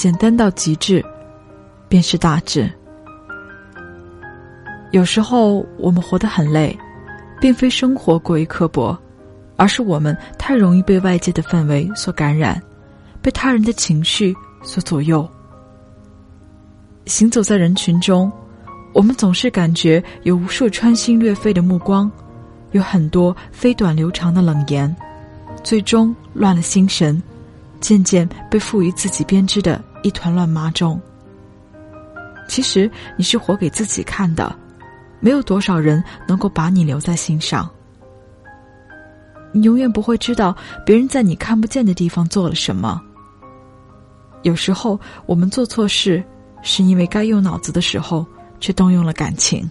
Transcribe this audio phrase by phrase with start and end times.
[0.00, 1.04] 简单到极致，
[1.86, 2.72] 便是大智。
[4.92, 6.74] 有时候我们活得很累，
[7.38, 8.98] 并非生活过于刻薄，
[9.56, 12.58] 而是我们太容易被外界的氛围所感染，
[13.20, 15.28] 被他人的情绪所左右。
[17.04, 18.32] 行走在人群中，
[18.94, 22.10] 我们总是感觉有无数穿心裂肺的目光，
[22.70, 24.96] 有很多飞短流长的冷言，
[25.62, 27.22] 最终乱了心神，
[27.82, 31.00] 渐渐被赋予自己编织的一团乱麻中。
[32.48, 34.54] 其实你是活给自己看的。
[35.22, 37.68] 没有多少人能够把你留在心上，
[39.52, 42.98] 你永远不会知道别人在你看不见的地方做了什么。
[44.40, 46.24] 有时候我们做错事，
[46.62, 48.26] 是因为该用脑子的时候
[48.60, 49.70] 却动用了感情，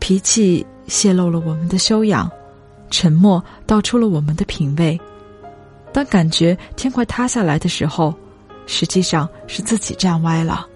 [0.00, 2.28] 脾气泄露了我们的修养，
[2.90, 5.00] 沉默道出了我们的品味。
[5.92, 8.14] 当感觉天快塌下来的时候，
[8.66, 10.66] 实际上是自己站歪了。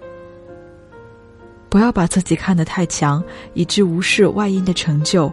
[1.69, 5.31] 不要把自己看得太强，以致无视外因的成就；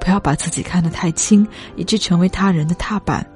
[0.00, 1.46] 不要把自己看得太轻，
[1.76, 3.26] 以致成为他人的踏板。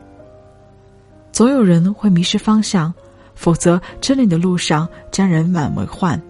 [1.32, 2.92] 总有人会迷失方向，
[3.34, 6.20] 否则真理的路上将人满为患。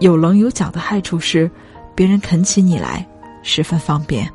[0.00, 1.50] 有棱有角的害处是，
[1.94, 3.06] 别人啃起你来
[3.42, 4.28] 十分方便。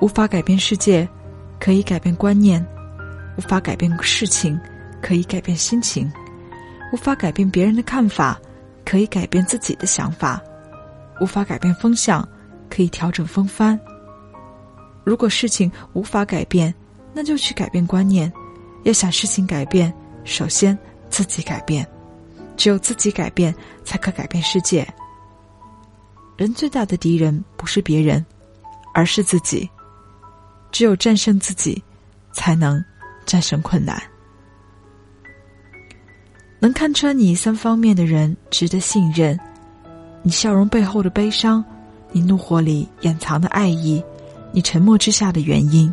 [0.00, 1.08] 无法改变世界，
[1.58, 2.62] 可以改变观念；
[3.36, 4.58] 无法改变事情，
[5.00, 6.10] 可以改变心情。
[6.92, 8.38] 无法改变别人的看法，
[8.84, 10.38] 可以改变自己的想法；
[11.20, 12.26] 无法改变风向，
[12.70, 13.78] 可以调整风帆。
[15.02, 16.72] 如果事情无法改变，
[17.12, 18.32] 那就去改变观念。
[18.84, 19.92] 要想事情改变，
[20.24, 21.86] 首先自己改变。
[22.56, 24.86] 只有自己改变，才可改变世界。
[26.36, 28.24] 人最大的敌人不是别人，
[28.94, 29.68] 而是自己。
[30.70, 31.82] 只有战胜自己，
[32.32, 32.82] 才能
[33.24, 34.00] 战胜困难。
[36.58, 39.38] 能看穿你三方面的人值得信任，
[40.22, 41.64] 你笑容背后的悲伤，
[42.12, 44.02] 你怒火里掩藏的爱意，
[44.52, 45.92] 你沉默之下的原因。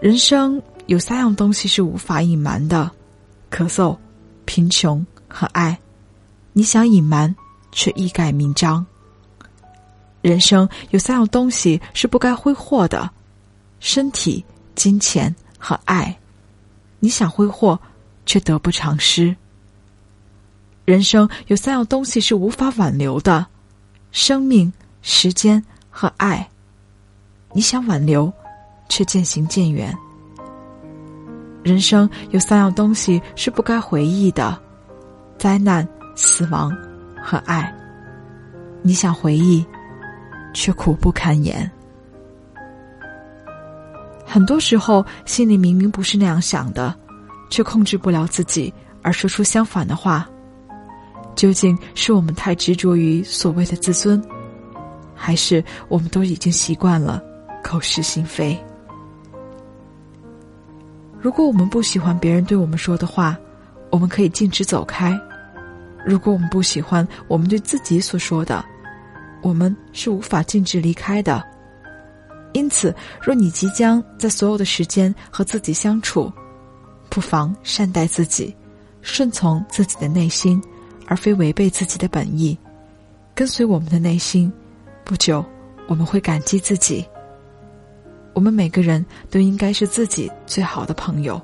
[0.00, 2.90] 人生有三样东西是无法隐瞒的：
[3.50, 3.96] 咳嗽、
[4.44, 5.78] 贫穷和爱。
[6.52, 7.34] 你想隐瞒，
[7.72, 8.84] 却一改名章。
[10.24, 13.10] 人生有三样东西是不该挥霍的：
[13.78, 14.42] 身体、
[14.74, 16.16] 金钱和爱。
[16.98, 17.78] 你想挥霍。
[18.26, 19.36] 却得不偿失。
[20.86, 23.46] 人生有三样东西是无法挽留的：
[24.12, 26.48] 生命、时间和爱。
[27.52, 28.32] 你想挽留，
[28.88, 29.94] 却渐行渐远。
[31.62, 34.58] 人生有三样东西是不该回忆的：
[35.36, 35.86] 灾难、
[36.16, 36.74] 死亡
[37.22, 37.70] 和爱。
[38.80, 39.62] 你想回忆，
[40.54, 41.70] 却苦不堪言。
[44.24, 46.94] 很多时候，心里明明不是那样想的。
[47.50, 50.28] 却控制不了自己，而说出相反的话。
[51.36, 54.20] 究竟是我们太执着于所谓的自尊，
[55.14, 57.22] 还是我们都已经习惯了
[57.62, 58.58] 口是心非？
[61.20, 63.36] 如果我们不喜欢别人对我们说的话，
[63.90, 65.12] 我们可以径直走开；
[66.04, 68.64] 如果我们不喜欢我们对自己所说的，
[69.44, 71.44] 我们是无法径直离开的。
[72.54, 76.32] 因此，若你即将在所有的时间和自己相处，
[77.10, 78.56] 不妨善待自己，
[79.02, 80.62] 顺从自己的内心，
[81.06, 82.58] 而非违背自己的本意。
[83.34, 84.50] 跟随我们的内心，
[85.04, 85.44] 不久
[85.88, 87.04] 我们会感激自己。
[88.32, 91.40] 我们每个人都应该是自己最好的朋友。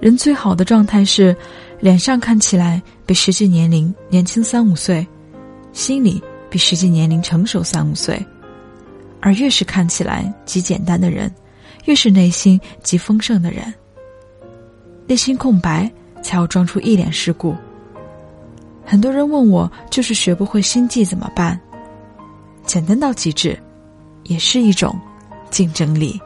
[0.00, 1.34] 人最好的状态是，
[1.80, 5.06] 脸上看起来比实际年龄年轻三五岁，
[5.72, 8.24] 心里比实际年龄成熟三五岁。
[9.20, 11.32] 而越是看起来极简单的人。
[11.84, 13.72] 越是内心极丰盛的人，
[15.06, 15.88] 内心空白
[16.20, 17.54] 才要装出一脸世故。
[18.84, 21.60] 很多人问我，就是学不会心计怎么办？
[22.64, 23.56] 简单到极致，
[24.24, 24.98] 也是一种
[25.48, 26.20] 竞争力。